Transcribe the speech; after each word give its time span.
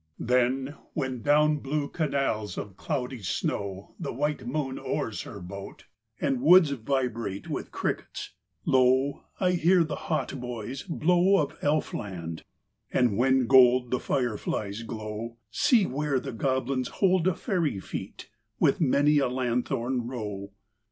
Then, 0.17 0.77
when 0.93 1.21
down 1.21 1.57
blue 1.57 1.87
canals 1.87 2.57
of 2.57 2.75
cloudy 2.75 3.21
snow 3.21 3.93
The 3.99 4.11
white 4.11 4.47
moon 4.47 4.79
oars 4.79 5.21
her 5.21 5.39
boat, 5.39 5.85
and 6.19 6.41
woods 6.41 6.71
vibrate 6.71 7.47
With 7.51 7.69
crickets, 7.71 8.31
lo, 8.65 9.25
I 9.39 9.51
hear 9.51 9.83
the 9.83 10.07
hautboys 10.09 10.81
blow 10.81 11.37
Of 11.37 11.53
Elfland; 11.61 12.41
and, 12.91 13.15
when 13.15 13.45
gold 13.45 13.91
the 13.91 13.99
fireflies 13.99 14.81
glow, 14.81 15.37
See 15.51 15.85
where 15.85 16.19
the 16.19 16.31
goblins 16.33 16.87
hold 16.87 17.27
a 17.27 17.35
Fairy 17.35 17.75
Fête 17.75 18.25
With 18.59 18.81
many 18.81 19.19
a 19.19 19.27
lanthorn 19.29 20.07
row. 20.07 20.51